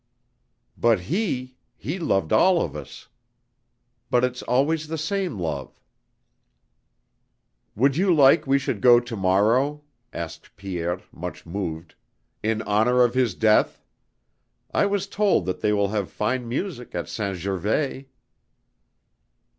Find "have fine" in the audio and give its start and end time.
15.89-16.49